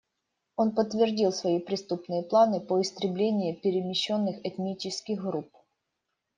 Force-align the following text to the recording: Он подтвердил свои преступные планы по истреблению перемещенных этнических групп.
Он 0.55 0.73
подтвердил 0.73 1.31
свои 1.31 1.59
преступные 1.59 2.23
планы 2.23 2.59
по 2.59 2.81
истреблению 2.81 3.61
перемещенных 3.61 4.43
этнических 4.43 5.21
групп. 5.21 5.55